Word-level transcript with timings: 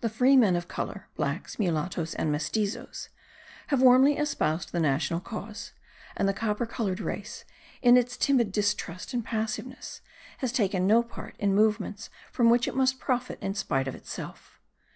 The 0.00 0.08
free 0.08 0.36
men 0.36 0.56
of 0.56 0.66
colour 0.66 1.08
(blacks, 1.14 1.60
mulattoes 1.60 2.12
and 2.16 2.32
mestizoes) 2.32 3.08
have 3.68 3.80
warmly 3.82 4.18
espoused 4.18 4.72
the 4.72 4.80
national 4.80 5.20
cause; 5.20 5.70
and 6.16 6.28
the 6.28 6.32
copper 6.34 6.66
coloured 6.66 6.98
race, 6.98 7.44
in 7.80 7.96
its 7.96 8.16
timid 8.16 8.50
distrust 8.50 9.14
and 9.14 9.24
passiveness, 9.24 10.00
has 10.38 10.50
taken 10.50 10.88
no 10.88 11.04
part 11.04 11.36
in 11.38 11.54
movements 11.54 12.10
from 12.32 12.50
which 12.50 12.66
it 12.66 12.74
must 12.74 12.98
profit 12.98 13.38
in 13.40 13.54
spite 13.54 13.86
of 13.86 13.94
itself. 13.94 14.58